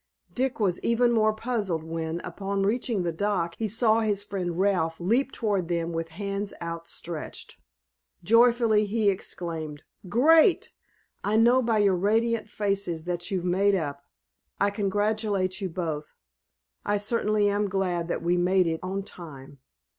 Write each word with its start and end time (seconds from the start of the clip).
Dick 0.33 0.59
was 0.59 0.79
even 0.79 1.11
more 1.11 1.31
puzzled 1.31 1.83
when, 1.83 2.21
upon 2.21 2.63
reaching 2.63 3.03
the 3.03 3.11
dock, 3.11 3.53
he 3.59 3.67
saw 3.67 3.99
his 3.99 4.23
friend 4.23 4.57
Ralph 4.59 4.99
leap 4.99 5.31
toward 5.31 5.67
them 5.67 5.91
with 5.93 6.07
hands 6.07 6.55
outstretched. 6.59 7.57
Joyfully 8.23 8.87
he 8.87 9.11
exclaimed: 9.11 9.83
"Great. 10.09 10.71
I 11.23 11.37
know 11.37 11.61
by 11.61 11.77
your 11.77 11.95
radiant 11.95 12.49
faces 12.49 13.03
that 13.03 13.29
you've 13.29 13.45
made 13.45 13.75
up. 13.75 14.01
I 14.59 14.71
congratulate 14.71 15.61
you 15.61 15.69
both. 15.69 16.15
I 16.83 16.97
certainly 16.97 17.47
am 17.47 17.69
glad 17.69 18.07
that 18.07 18.23
we 18.23 18.37
made 18.37 18.65
it 18.65 18.79
on 18.81 19.03
time." 19.03 19.59